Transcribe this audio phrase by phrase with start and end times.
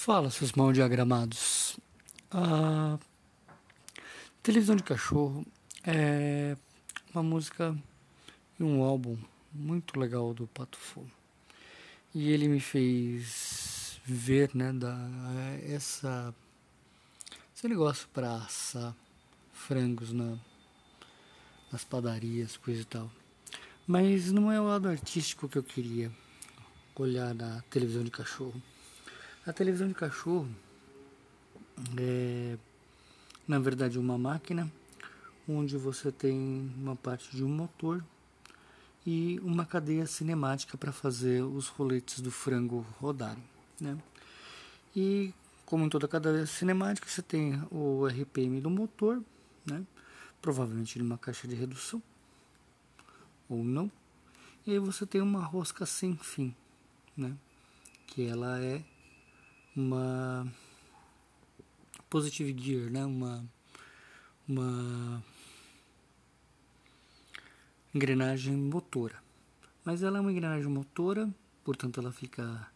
[0.00, 1.76] Fala, seus mal diagramados.
[2.30, 3.00] A
[4.40, 5.44] televisão de cachorro
[5.84, 6.56] é
[7.12, 7.76] uma música
[8.60, 9.18] e um álbum
[9.52, 11.04] muito legal do Pato Fu.
[12.14, 14.96] E ele me fez ver, né, da,
[15.68, 16.32] essa,
[17.54, 18.94] esse negócio para assar
[19.52, 20.38] frangos na,
[21.72, 23.10] nas padarias, coisa e tal.
[23.84, 26.08] Mas não é o lado artístico que eu queria
[26.94, 28.62] olhar na televisão de cachorro.
[29.48, 30.46] A televisão de cachorro
[31.98, 32.58] é,
[33.46, 34.70] na verdade, uma máquina
[35.48, 38.04] onde você tem uma parte de um motor
[39.06, 43.42] e uma cadeia cinemática para fazer os roletes do frango rodarem.
[43.80, 43.96] Né?
[44.94, 45.32] E
[45.64, 49.24] como em toda cadeia cinemática, você tem o RPM do motor,
[49.64, 49.82] né?
[50.42, 52.02] provavelmente numa caixa de redução,
[53.48, 53.90] ou não.
[54.66, 56.54] E aí você tem uma rosca sem fim,
[57.16, 57.34] né?
[58.06, 58.84] que ela é
[59.78, 60.46] uma
[62.10, 63.04] positive gear, né?
[63.04, 63.44] Uma
[64.48, 65.22] uma
[67.94, 69.22] engrenagem motora.
[69.84, 71.28] Mas ela é uma engrenagem motora,
[71.64, 72.66] portanto ela fica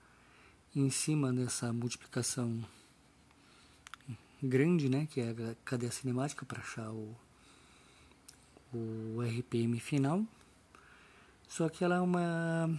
[0.75, 2.63] em cima dessa multiplicação
[4.43, 7.15] grande, né, que é a cadeia cinemática para achar o,
[8.73, 10.25] o RPM final.
[11.49, 12.71] Só que ela é uma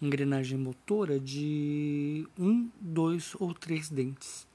[0.00, 4.46] engrenagem motora de um, dois ou três dentes,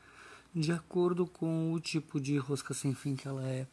[0.55, 3.67] de acordo com o tipo de rosca sem fim que ela é,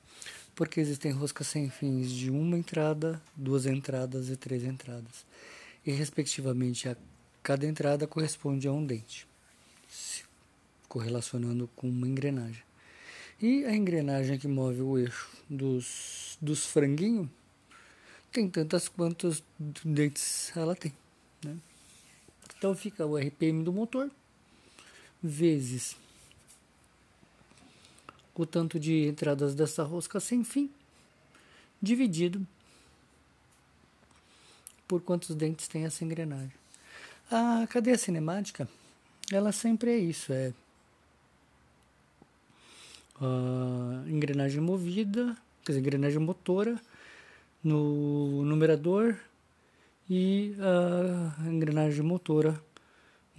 [0.54, 5.24] porque existem roscas sem fins de uma entrada, duas entradas e três entradas,
[5.84, 6.96] e respectivamente a
[7.42, 9.26] cada entrada corresponde a um dente,
[10.88, 12.62] correlacionando com uma engrenagem.
[13.40, 17.28] E a engrenagem que move o eixo dos, dos franguinhos
[18.30, 20.92] tem tantas quantos dentes ela tem.
[21.44, 21.56] Né?
[22.56, 24.10] Então fica o RPM do motor
[25.22, 25.96] vezes
[28.40, 30.70] o tanto de entradas dessa rosca sem fim
[31.80, 32.46] dividido
[34.88, 36.52] por quantos dentes tem essa engrenagem.
[37.30, 38.66] A cadeia cinemática,
[39.30, 40.54] ela sempre é isso, é
[44.08, 46.80] engrenagem movida, quer dizer, engrenagem motora
[47.62, 49.16] no numerador
[50.10, 52.60] e a engrenagem motora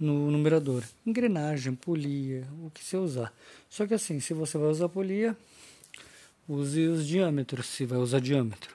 [0.00, 0.82] no numerador.
[1.04, 3.30] Engrenagem, polia, o que você usar.
[3.68, 5.36] Só que assim, se você vai usar polia,
[6.48, 8.74] use os diâmetros, se vai usar diâmetro.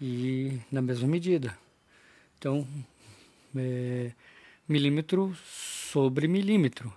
[0.00, 1.56] E na mesma medida.
[2.38, 2.66] Então,
[3.54, 4.12] é,
[4.66, 6.90] milímetro sobre milímetro.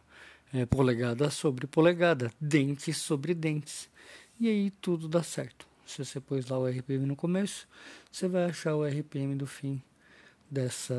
[0.54, 2.32] É, polegada sobre polegada.
[2.40, 3.90] Dentes sobre dentes.
[4.40, 5.68] E aí tudo dá certo.
[5.86, 7.68] Se você pôs lá o RPM no começo,
[8.10, 9.82] você vai achar o RPM do fim
[10.54, 10.96] dessa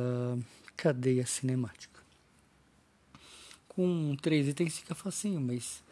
[0.76, 2.00] cadeia cinemática.
[3.68, 5.82] Com três itens fica facinho, mas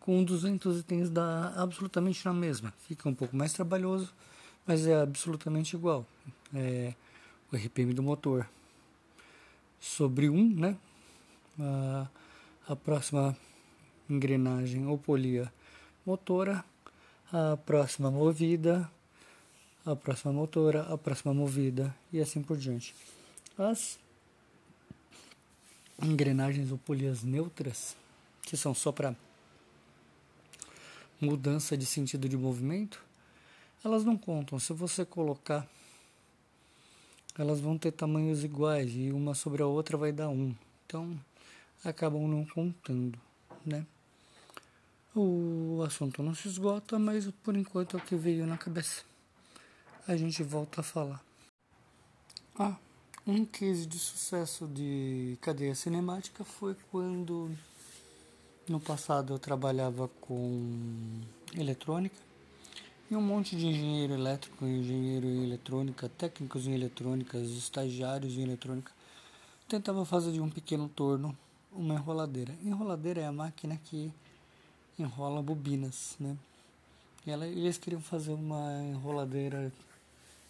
[0.00, 2.74] com 200 itens dá absolutamente na mesma.
[2.88, 4.12] Fica um pouco mais trabalhoso,
[4.66, 6.04] mas é absolutamente igual.
[6.52, 6.92] É
[7.52, 8.48] o RPM do motor
[9.80, 10.76] sobre um, né?
[11.58, 12.08] A,
[12.68, 13.36] a próxima
[14.10, 15.52] engrenagem ou polia
[16.04, 16.64] motora,
[17.32, 18.90] a próxima movida,
[19.84, 22.94] a próxima motora, a próxima movida e assim por diante.
[23.58, 23.98] As
[26.02, 27.96] engrenagens ou polias neutras,
[28.42, 29.14] que são só para
[31.20, 33.02] mudança de sentido de movimento,
[33.84, 34.58] elas não contam.
[34.58, 35.68] Se você colocar,
[37.38, 40.54] elas vão ter tamanhos iguais e uma sobre a outra vai dar um.
[40.86, 41.18] Então,
[41.84, 43.18] acabam não contando,
[43.64, 43.86] né?
[45.14, 49.04] O assunto não se esgota, mas por enquanto é o que veio na cabeça
[50.06, 51.22] a gente volta a falar.
[52.58, 52.76] Ah,
[53.26, 57.50] um case de sucesso de cadeia cinemática foi quando
[58.68, 61.20] no passado eu trabalhava com
[61.56, 62.16] eletrônica
[63.10, 68.92] e um monte de engenheiro elétrico, engenheiro em eletrônica, técnicos em eletrônicas, estagiários em eletrônica
[69.68, 71.36] tentava fazer de um pequeno torno
[71.72, 72.54] uma enroladeira.
[72.62, 74.12] Enroladeira é a máquina que
[74.98, 76.36] enrola bobinas, né?
[77.26, 79.72] E ela, eles queriam fazer uma enroladeira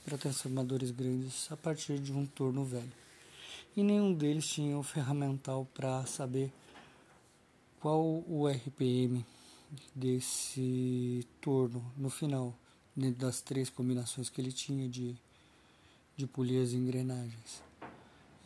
[0.05, 2.93] para transformadores grandes a partir de um torno velho.
[3.77, 6.53] E nenhum deles tinha o ferramental para saber
[7.81, 9.25] qual o RPM
[9.95, 12.55] desse torno no final,
[12.95, 15.17] dentro das três combinações que ele tinha de,
[16.17, 17.62] de polias e engrenagens.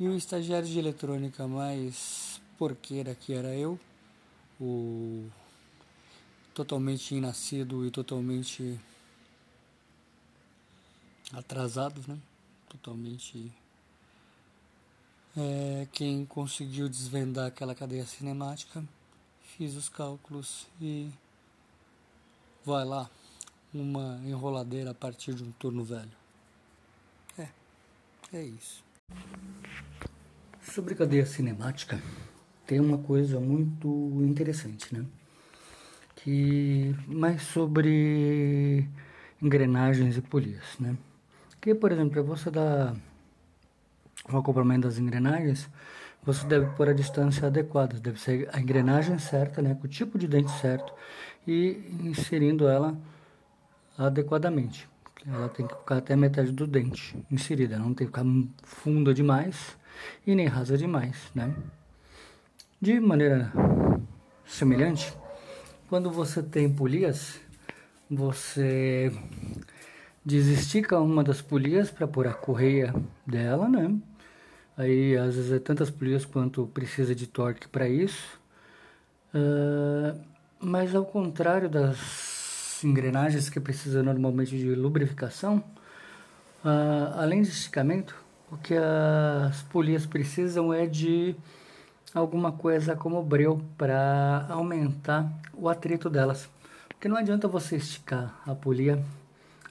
[0.01, 3.79] E o estagiário de eletrônica mais porqueira que era eu,
[4.61, 5.29] o
[6.55, 8.81] totalmente inascido e totalmente
[11.33, 12.19] atrasados, né?
[12.69, 13.53] Totalmente
[15.37, 18.83] é, quem conseguiu desvendar aquela cadeia cinemática,
[19.57, 21.09] fiz os cálculos e
[22.65, 23.09] vai lá,
[23.73, 26.11] uma enroladeira a partir de um turno velho.
[27.39, 27.49] É,
[28.33, 28.83] é isso.
[30.63, 32.03] Sobre cadeia cinemática,
[32.67, 33.89] tem uma coisa muito
[34.23, 35.07] interessante, né?
[36.17, 38.89] Que mais sobre
[39.41, 40.97] engrenagens e polias, né?
[41.69, 42.97] Que, por exemplo, você dar
[44.33, 45.69] o acoplamento das engrenagens,
[46.23, 50.19] você deve pôr a distância adequada, deve ser a engrenagem certa, né, com o tipo
[50.19, 50.95] de dente certo
[51.47, 52.97] e inserindo ela
[53.99, 54.89] adequadamente.
[55.27, 58.25] Ela tem que ficar até a metade do dente inserida, não tem que ficar
[58.63, 59.77] funda demais
[60.27, 61.55] e nem rasa demais, né?
[62.81, 63.53] De maneira
[64.47, 65.15] semelhante,
[65.87, 67.39] quando você tem polias,
[68.11, 69.13] você
[70.29, 72.95] desestica uma das polias para pôr a correia
[73.27, 73.99] dela, né?
[74.77, 78.39] Aí às vezes é tantas polias quanto precisa de torque para isso.
[79.35, 80.21] Uh,
[80.61, 85.65] mas ao contrário das engrenagens que precisam normalmente de lubrificação,
[86.63, 88.15] uh, além de esticamento,
[88.53, 91.35] o que as polias precisam é de
[92.15, 96.51] alguma coisa como breu para aumentar o atrito delas.
[96.87, 99.03] Porque não adianta você esticar a polia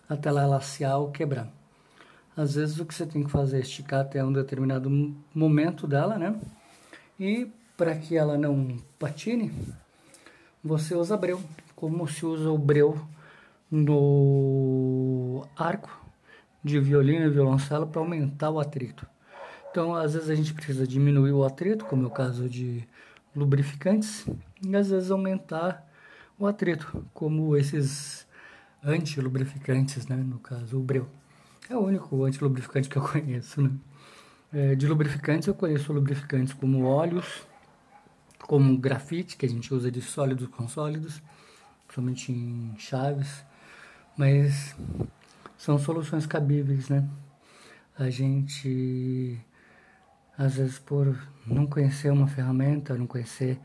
[0.07, 1.51] até ela lacear ou quebrar.
[2.35, 4.89] Às vezes o que você tem que fazer é esticar até um determinado
[5.33, 6.39] momento dela, né?
[7.19, 9.51] E para que ela não patine,
[10.63, 11.41] você usa breu,
[11.75, 12.99] como se usa o breu
[13.71, 15.89] no arco
[16.63, 19.07] de violino e violoncelo para aumentar o atrito.
[19.71, 22.87] Então, às vezes a gente precisa diminuir o atrito, como é o caso de
[23.35, 24.27] lubrificantes,
[24.65, 25.87] e às vezes aumentar
[26.37, 28.26] o atrito, como esses
[28.83, 30.15] anti-lubrificantes, né?
[30.15, 31.07] no caso o breu.
[31.69, 33.71] É o único antilubrificante que eu conheço, né?
[34.53, 37.45] É, de lubrificantes eu conheço lubrificantes como óleos,
[38.39, 41.21] como grafite, que a gente usa de sólidos com sólidos,
[41.85, 43.43] principalmente em chaves,
[44.15, 44.73] mas
[45.57, 47.07] são soluções cabíveis, né?
[47.99, 49.37] A gente,
[50.37, 53.59] às vezes, por não conhecer uma ferramenta, não conhecer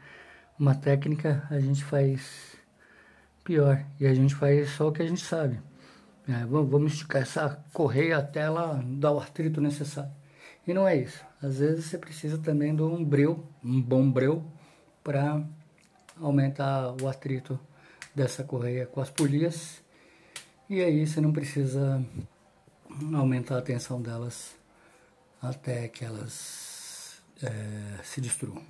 [0.58, 2.51] uma técnica, a gente faz
[3.44, 5.60] pior e a gente faz só o que a gente sabe.
[6.28, 10.12] É, vamos esticar essa correia até ela dar o artrito necessário.
[10.66, 11.24] E não é isso.
[11.42, 14.44] Às vezes você precisa também de um breu, um bom breu,
[15.02, 15.44] para
[16.20, 17.58] aumentar o atrito
[18.14, 19.82] dessa correia com as polias.
[20.70, 22.04] E aí você não precisa
[23.14, 24.54] aumentar a tensão delas
[25.40, 28.62] até que elas é, se destruam.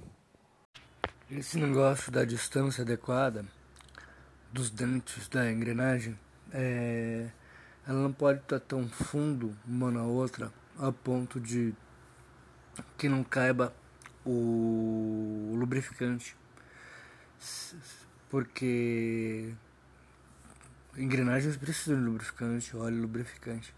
[1.30, 3.44] Esse negócio da distância adequada
[4.52, 6.18] dos dentes da engrenagem
[6.52, 7.28] é,
[7.86, 11.74] ela não pode estar tão fundo uma na outra a ponto de
[12.96, 13.74] que não caiba
[14.24, 16.36] o lubrificante
[18.28, 19.52] porque
[20.96, 23.74] engrenagens precisam de lubrificante, óleo lubrificante.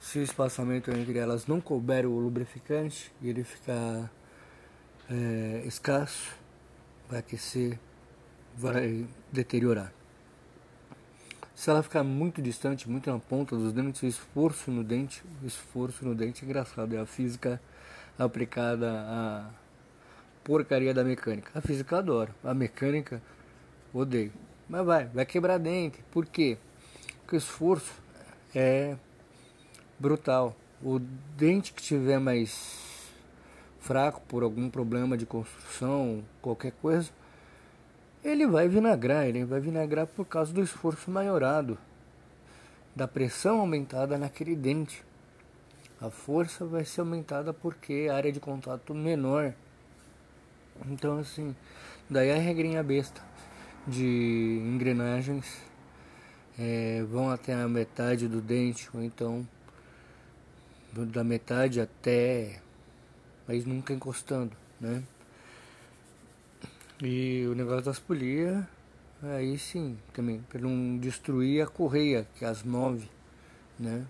[0.00, 4.10] Se o espaçamento entre elas não couber o lubrificante e ele ficar
[5.10, 6.34] é, escasso,
[7.08, 7.78] vai aquecer,
[8.56, 9.92] vai deteriorar.
[11.54, 15.46] Se ela ficar muito distante, muito na ponta dos dentes, o esforço no dente, o
[15.46, 17.60] esforço no dente é engraçado, é a física
[18.18, 19.50] aplicada à
[20.42, 21.50] porcaria da mecânica.
[21.54, 23.22] A física adora, a mecânica
[23.92, 24.32] odeio.
[24.68, 26.02] Mas vai, vai quebrar dente.
[26.10, 26.58] Por quê?
[27.20, 27.92] Porque o esforço
[28.54, 28.96] é
[29.98, 30.56] brutal.
[30.82, 33.08] O dente que tiver mais
[33.78, 37.10] fraco por algum problema de construção, qualquer coisa,
[38.24, 41.78] ele vai vinagrar, ele vai vinagrar por causa do esforço maiorado,
[42.94, 45.04] da pressão aumentada naquele dente.
[46.00, 49.54] A força vai ser aumentada porque a área de contato menor.
[50.86, 51.54] Então assim,
[52.08, 53.22] daí a regrinha besta
[53.86, 55.60] de engrenagens
[56.58, 59.46] é, vão até a metade do dente, ou então
[60.92, 62.60] da metade até,
[63.48, 65.02] mas nunca encostando, né?
[67.02, 68.64] E o negócio das polias,
[69.24, 73.10] aí sim, também, para não destruir a correia, que é as move,
[73.76, 74.06] né?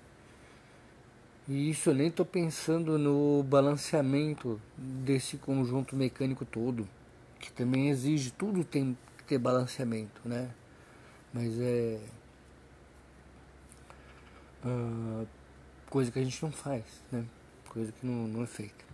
[1.48, 6.86] E isso eu nem estou pensando no balanceamento desse conjunto mecânico todo,
[7.40, 10.50] que também exige, tudo tem que ter balanceamento, né?
[11.32, 11.98] Mas é.
[14.64, 15.26] Uh,
[15.88, 17.24] coisa que a gente não faz, né?
[17.70, 18.91] Coisa que não, não é feita.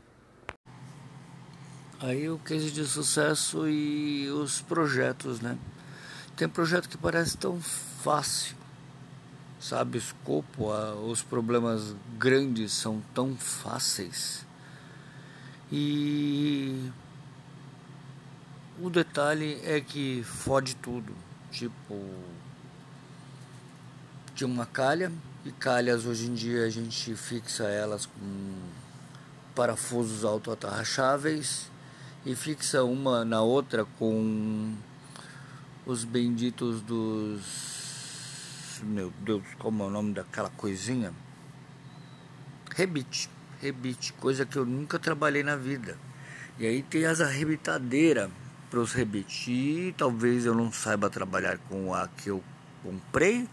[2.01, 5.59] Aí o case de sucesso e os projetos, né?
[6.37, 8.57] Tem projeto que parece tão fácil,
[9.59, 9.99] sabe?
[9.99, 10.71] O escopo,
[11.11, 14.47] os problemas grandes são tão fáceis
[15.73, 16.89] E
[18.81, 21.13] o detalhe é que fode tudo.
[21.51, 22.01] Tipo,
[24.37, 25.11] de uma calha,
[25.45, 28.55] e calhas hoje em dia a gente fixa elas com
[29.53, 31.69] parafusos autoatarracháveis
[32.25, 34.75] e fixa uma na outra com
[35.87, 38.81] os benditos dos.
[38.83, 41.13] Meu Deus, como é o nome daquela coisinha?
[42.75, 43.29] Rebite.
[43.61, 45.99] Rebite, coisa que eu nunca trabalhei na vida.
[46.59, 48.31] E aí tem as arrebitadeiras
[48.71, 49.47] para os rebites.
[49.49, 52.43] E talvez eu não saiba trabalhar com a que eu
[52.83, 53.49] comprei,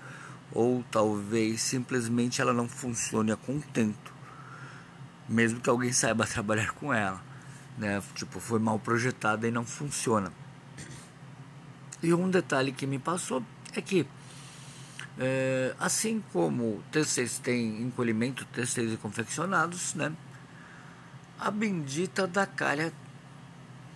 [0.52, 4.14] ou talvez simplesmente ela não funcione a contento,
[5.28, 7.22] mesmo que alguém saiba trabalhar com ela.
[7.78, 8.02] Né?
[8.14, 10.32] Tipo, foi mal projetada e não funciona.
[12.02, 14.06] E um detalhe que me passou é que,
[15.18, 20.14] é, assim como têxteis tem encolhimento, têxteis e confeccionados, né?
[21.40, 22.94] a bendita da calha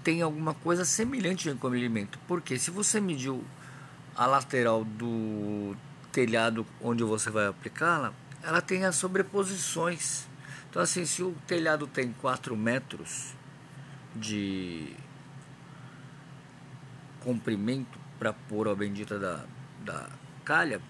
[0.03, 2.19] tem alguma coisa semelhante ao encolhimento.
[2.27, 3.43] Porque se você mediu
[4.15, 5.75] a lateral do
[6.11, 10.27] telhado onde você vai aplicá-la, ela tem as sobreposições.
[10.69, 13.33] Então, assim, se o telhado tem 4 metros
[14.15, 14.95] de
[17.21, 19.45] comprimento para pôr a bendita da,
[19.83, 20.09] da
[20.43, 20.81] calha,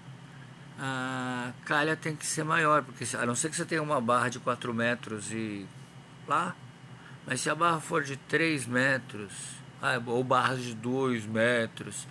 [0.80, 4.30] a calha tem que ser maior, porque a não ser que você tenha uma barra
[4.30, 5.68] de 4 metros e
[6.28, 6.56] lá,
[7.28, 9.32] mas se a barra for de 3 metros,
[9.82, 12.08] ah, ou barras de 2 metros,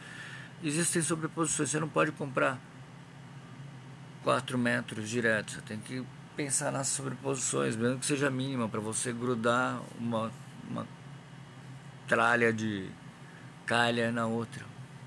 [0.63, 2.59] existem sobreposições, você não pode comprar
[4.23, 6.05] 4 metros direto, você tem que
[6.37, 10.31] pensar nas sobreposições, mesmo que seja mínima, para você grudar uma,
[10.69, 10.87] uma
[12.09, 12.91] tralha de
[13.67, 14.65] calha na outra.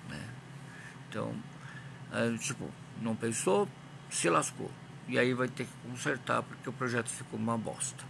[0.07, 0.29] Né?
[1.09, 1.33] Então,
[2.39, 2.69] tipo,
[3.01, 3.67] não pensou,
[4.09, 4.71] se lascou.
[5.07, 8.03] E aí vai ter que consertar porque o projeto ficou uma bosta.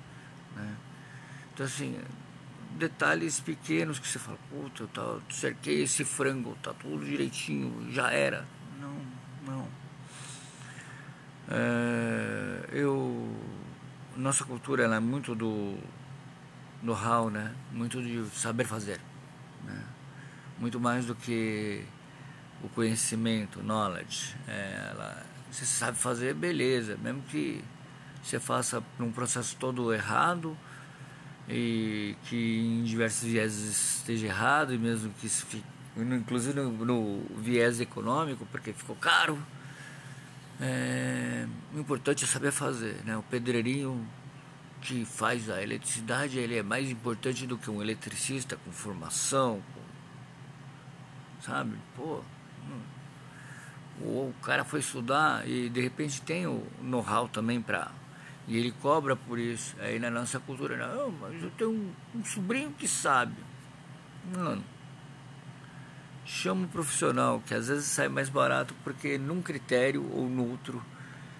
[0.55, 0.75] Né?
[1.53, 1.99] Então, assim,
[2.77, 8.11] detalhes pequenos que você fala, puta, eu tá, cerquei esse frango, tá tudo direitinho, já
[8.11, 8.45] era.
[8.79, 9.01] Não,
[9.47, 9.67] não.
[11.49, 13.35] É, eu,
[14.15, 15.77] nossa cultura ela é muito do
[16.83, 17.53] know-how, né?
[17.71, 18.99] Muito de saber fazer,
[19.65, 19.83] né?
[20.59, 21.83] Muito mais do que
[22.63, 24.35] o conhecimento, knowledge.
[24.47, 26.97] É, ela, você sabe fazer, beleza.
[27.01, 27.63] Mesmo que
[28.23, 30.55] você faça um processo todo errado
[31.49, 35.65] e que em diversos vieses esteja errado, e mesmo que isso fique,
[35.97, 39.41] inclusive no, no viés econômico, porque ficou caro.
[40.59, 43.17] É, o importante é saber fazer, né?
[43.17, 44.07] O pedreirinho
[44.81, 49.81] que faz a eletricidade ele é mais importante do que um eletricista com formação, com,
[51.45, 51.77] sabe?
[51.95, 52.21] Pô,
[52.67, 52.81] hum.
[54.01, 57.91] o cara foi estudar e de repente tem o know-how também para
[58.47, 59.75] e ele cobra por isso.
[59.79, 63.35] Aí na nossa cultura, não, mas eu tenho um, um sobrinho que sabe.
[64.35, 64.63] Mano,
[66.25, 70.83] chama um profissional, que às vezes sai mais barato porque num critério ou no outro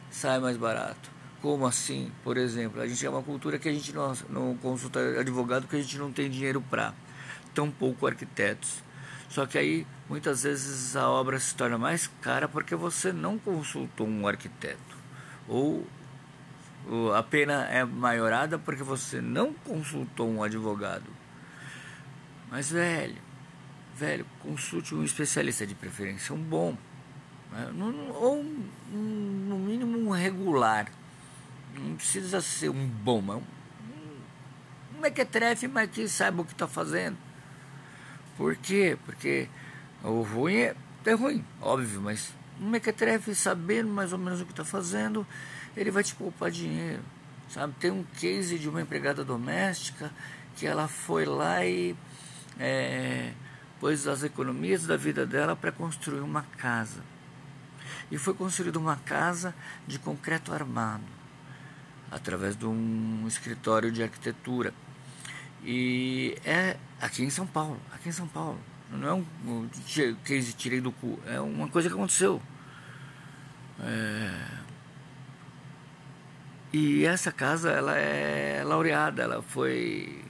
[0.09, 1.11] sai mais barato.
[1.41, 2.11] Como assim?
[2.23, 5.77] Por exemplo, a gente é uma cultura que a gente não, não consulta advogado porque
[5.77, 6.93] a gente não tem dinheiro para,
[7.53, 8.83] tampouco arquitetos.
[9.27, 14.07] Só que aí muitas vezes a obra se torna mais cara porque você não consultou
[14.07, 14.97] um arquiteto.
[15.47, 15.87] Ou
[17.15, 21.09] a pena é maiorada porque você não consultou um advogado.
[22.51, 23.15] Mas, velho,
[23.95, 26.77] velho, consulte um especialista de preferência, um bom.
[27.51, 27.69] Né?
[28.15, 28.43] Ou,
[28.91, 30.87] no mínimo, um regular
[31.79, 37.17] não precisa ser um bom, mas um, mequetrefe, mas que saiba o que está fazendo.
[38.37, 38.97] Por quê?
[39.05, 39.47] Porque
[40.03, 40.75] o ruim é,
[41.05, 45.25] é ruim, óbvio, mas um mequetrefe sabendo mais ou menos o que está fazendo,
[45.75, 47.01] ele vai te poupar dinheiro.
[47.49, 47.73] Sabe?
[47.79, 50.11] Tem um case de uma empregada doméstica
[50.55, 51.95] que ela foi lá e
[52.59, 53.33] é,
[53.79, 57.03] pôs as economias da vida dela para construir uma casa.
[58.09, 59.53] E foi construída uma casa
[59.87, 61.20] de concreto armado
[62.11, 64.73] através de um escritório de arquitetura.
[65.63, 68.59] E é aqui em São Paulo, aqui em São Paulo.
[68.91, 69.69] Não é um
[70.25, 72.41] case tirei do cu, é uma coisa que aconteceu.
[73.79, 74.61] É...
[76.73, 80.23] E essa casa, ela é laureada, ela foi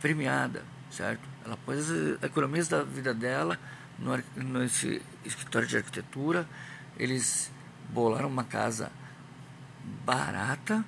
[0.00, 1.26] premiada, certo?
[1.44, 3.58] Ela pôs as economias da vida dela
[3.98, 6.46] no, nesse escritório de arquitetura.
[6.98, 7.50] Eles
[7.90, 8.90] bolaram uma casa
[10.04, 10.84] barata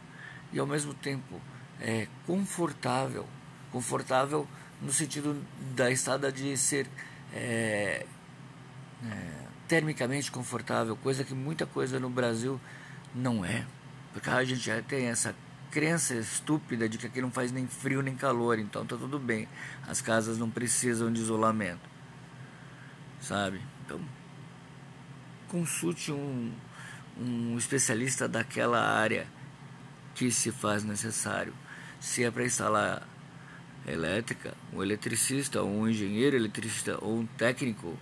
[0.52, 1.40] e ao mesmo tempo
[1.81, 3.26] é, confortável.
[3.71, 4.47] Confortável
[4.81, 5.43] no sentido
[5.75, 6.87] da estada de ser
[7.33, 8.07] é,
[9.05, 12.61] é, termicamente confortável, coisa que muita coisa no Brasil
[13.14, 13.67] não é.
[14.12, 15.35] Porque a gente já tem essa
[15.71, 19.47] crença estúpida de que aqui não faz nem frio nem calor, então tá tudo bem.
[19.87, 21.88] As casas não precisam de isolamento.
[23.21, 23.61] Sabe?
[23.85, 24.00] Então,
[25.49, 26.52] consulte um,
[27.18, 29.26] um especialista daquela área
[30.14, 31.52] que se faz necessário.
[32.00, 33.06] Se é para instalar
[33.87, 37.98] elétrica, um eletricista, ou um engenheiro eletricista, ou um técnico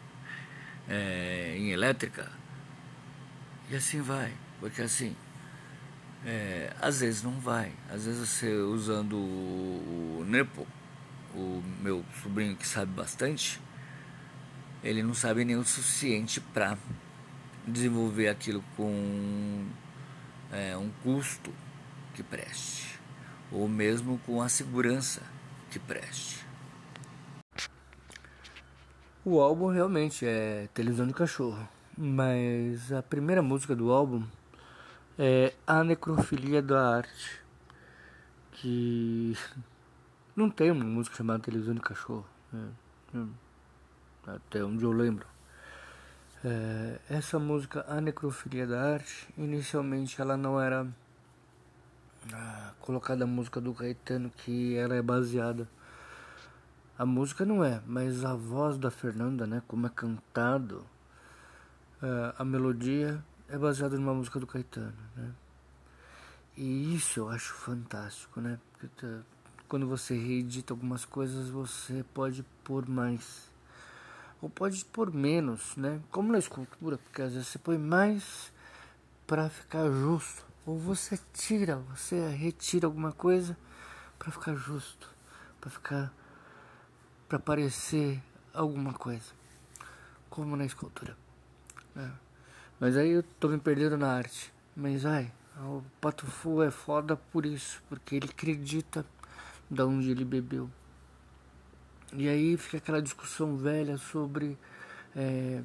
[0.89, 2.31] é, em elétrica,
[3.71, 5.17] e assim vai, porque assim
[6.25, 7.73] é, às vezes não vai.
[7.89, 10.67] Às vezes você usando o, o Nepo,
[11.35, 13.61] o meu sobrinho que sabe bastante,
[14.83, 16.77] ele não sabe nem o suficiente para
[17.67, 19.67] desenvolver aquilo com
[20.53, 21.53] é, um custo
[22.15, 23.01] que preste,
[23.51, 25.23] ou mesmo com a segurança
[25.71, 26.47] que preste.
[29.25, 31.69] O álbum realmente é televisão de cachorro,
[31.99, 34.25] mas a primeira música do álbum
[35.19, 37.43] é A Necrofilia da Arte,
[38.53, 39.37] que
[40.37, 43.29] não tem uma música chamada Televisão de Cachorro, né?
[44.27, 45.27] até onde eu lembro.
[46.45, 50.87] É, essa música, A Necrofilia da Arte, inicialmente ela não era
[52.33, 55.69] ah, colocada a música do Caetano, que ela é baseada.
[56.99, 60.85] A música não é, mas a voz da Fernanda, né, como é cantado,
[62.03, 65.33] é, a melodia é baseado numa música do Caetano, né?
[66.57, 68.59] E isso eu acho fantástico, né?
[68.73, 69.07] Porque
[69.69, 73.46] quando você reedita algumas coisas, você pode pôr mais.
[74.41, 76.01] Ou pode pôr menos, né?
[76.11, 78.53] Como na escultura, porque às vezes você põe mais
[79.27, 80.45] para ficar justo.
[80.65, 83.57] Ou você tira, você retira alguma coisa
[84.19, 85.09] para ficar justo,
[85.61, 86.13] para ficar
[87.29, 88.23] para parecer
[88.55, 89.33] alguma coisa.
[90.31, 91.17] Como na escultura.
[91.95, 92.13] Né?
[92.79, 94.53] Mas aí eu tô me perdendo na arte.
[94.75, 99.05] Mas ai, o Pato Fu é foda por isso, porque ele acredita
[99.71, 100.71] da onde ele bebeu.
[102.19, 104.57] E aí fica aquela discussão velha sobre
[105.15, 105.63] é,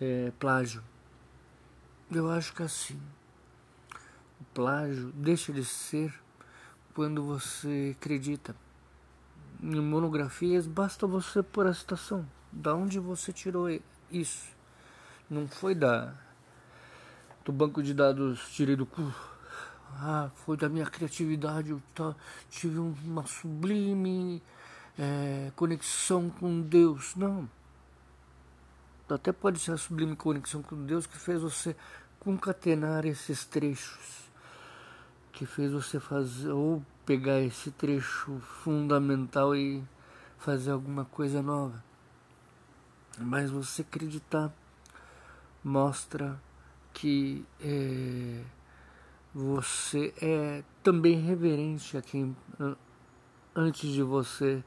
[0.00, 0.82] é, plágio.
[2.10, 3.00] Eu acho que assim,
[4.40, 6.12] o plágio deixa de ser
[6.92, 8.56] quando você acredita.
[9.62, 12.26] Em monografias basta você pôr a citação.
[12.50, 13.68] Da onde você tirou
[14.10, 14.48] isso?
[15.30, 16.14] Não foi da
[17.44, 19.14] do banco de dados tirei do cu.
[20.00, 21.70] Ah, foi da minha criatividade.
[21.70, 21.80] Eu
[22.50, 24.42] tive uma sublime
[24.98, 27.14] é, conexão com Deus.
[27.16, 27.48] Não.
[29.08, 31.76] Até pode ser a sublime conexão com Deus que fez você
[32.18, 34.26] concatenar esses trechos.
[35.32, 39.84] Que fez você fazer, ou pegar esse trecho fundamental e
[40.38, 41.84] fazer alguma coisa nova.
[43.18, 44.52] Mas você acreditar
[45.62, 46.40] mostra
[46.92, 48.42] que é,
[49.34, 52.36] você é também reverente a quem
[53.54, 54.64] antes de você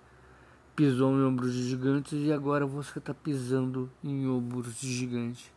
[0.79, 5.51] pisou em ombros de gigantes e agora você está pisando em ombros de gigante.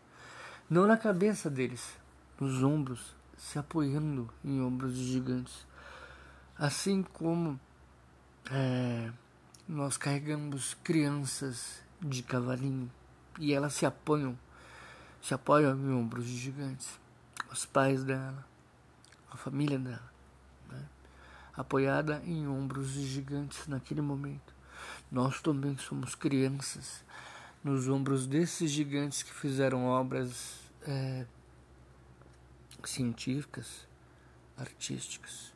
[0.69, 1.97] Não na cabeça deles,
[2.41, 5.65] nos ombros, se apoiando em ombros de gigantes.
[6.59, 7.61] Assim como
[8.51, 9.13] é,
[9.69, 12.91] nós carregamos crianças de cavalinho
[13.39, 14.37] e elas se apoiam
[15.21, 16.99] se apoia em ombros de gigantes.
[17.49, 18.45] Os pais dela,
[19.31, 20.13] a família dela,
[20.69, 20.85] né?
[21.55, 24.52] apoiada em ombros de gigantes naquele momento.
[25.13, 27.05] Nós também somos crianças
[27.63, 31.27] nos ombros desses gigantes que fizeram obras é,
[32.83, 33.87] científicas,
[34.57, 35.53] artísticas.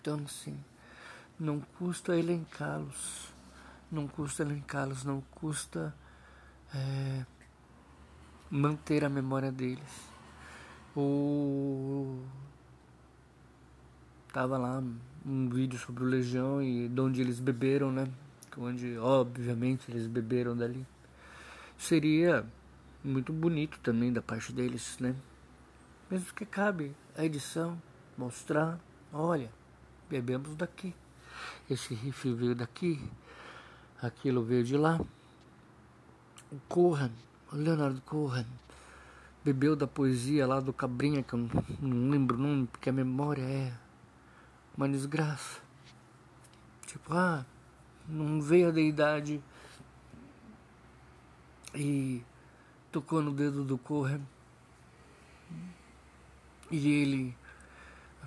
[0.00, 0.58] Então, assim,
[1.38, 3.32] não custa elencá-los,
[3.88, 5.94] não custa elencá-los, não custa
[6.74, 7.24] é,
[8.50, 10.10] manter a memória deles.
[10.96, 12.20] O
[14.32, 14.82] tava lá
[15.24, 18.08] um vídeo sobre o Legião e de onde eles beberam, né?
[18.56, 20.86] Onde obviamente eles beberam dali.
[21.78, 22.46] Seria
[23.02, 25.14] muito bonito também da parte deles, né?
[26.10, 27.80] Mesmo que cabe a edição
[28.16, 28.78] mostrar,
[29.12, 29.50] olha,
[30.08, 30.94] bebemos daqui.
[31.68, 33.02] Esse rifle veio daqui,
[34.00, 35.00] aquilo veio de lá.
[36.50, 37.10] O Corran
[37.52, 38.46] Leonardo Cohen
[39.44, 41.48] bebeu da poesia lá do Cabrinha, que eu
[41.80, 43.72] não lembro o nome, porque a memória é
[44.76, 45.60] uma desgraça.
[46.86, 47.44] Tipo, ah,
[48.08, 49.42] não veio a deidade
[51.74, 52.22] e
[52.90, 54.26] tocou no dedo do Cohen
[56.70, 57.36] e ele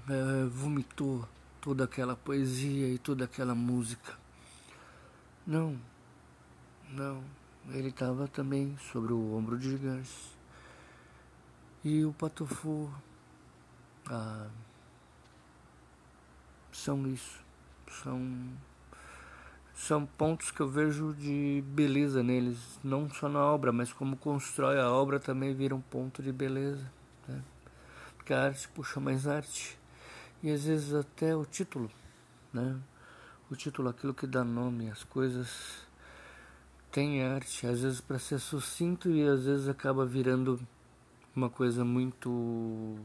[0.10, 1.28] é, vomitou
[1.62, 4.18] toda aquela poesia e toda aquela música.
[5.46, 5.80] Não,
[6.90, 7.24] não
[7.70, 10.36] ele estava também sobre o ombro de gigantes.
[11.84, 12.92] E o Patofu,
[14.08, 14.48] ah,
[16.72, 17.44] são isso.
[18.04, 18.20] São
[19.76, 24.80] são pontos que eu vejo de beleza neles, não só na obra, mas como constrói
[24.80, 26.90] a obra também vira um ponto de beleza.
[27.28, 27.44] Né?
[28.16, 29.78] Porque a arte puxa mais arte.
[30.42, 31.92] E às vezes até o título,
[32.54, 32.80] né?
[33.52, 35.86] O título, aquilo que dá nome às coisas,
[36.92, 40.60] tem arte, às vezes para ser sucinto e às vezes acaba virando
[41.36, 42.98] uma coisa muito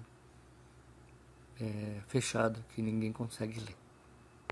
[1.61, 3.80] é, fechada que ninguém consegue ler.